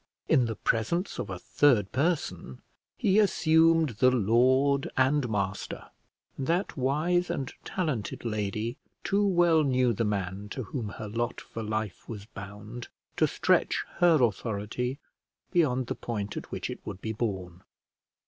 In 0.27 0.45
the 0.45 0.55
presence 0.55 1.19
of 1.19 1.29
a 1.29 1.37
third 1.37 1.91
person 1.91 2.63
he 2.97 3.19
assumed 3.19 3.89
the 3.99 4.09
lord 4.09 4.89
and 4.97 5.29
master; 5.29 5.91
and 6.39 6.47
that 6.47 6.75
wise 6.75 7.29
and 7.29 7.53
talented 7.63 8.25
lady 8.25 8.77
too 9.03 9.23
well 9.23 9.63
knew 9.63 9.93
the 9.93 10.03
man 10.03 10.49
to 10.49 10.63
whom 10.63 10.89
her 10.97 11.07
lot 11.07 11.39
for 11.39 11.61
life 11.61 12.09
was 12.09 12.25
bound, 12.25 12.87
to 13.17 13.27
stretch 13.27 13.85
her 13.97 14.17
authority 14.23 14.97
beyond 15.51 15.85
the 15.85 15.93
point 15.93 16.35
at 16.35 16.49
which 16.49 16.71
it 16.71 16.79
would 16.83 16.99
be 16.99 17.13
borne. 17.13 17.61